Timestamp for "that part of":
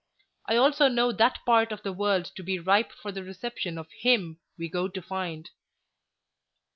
1.11-1.83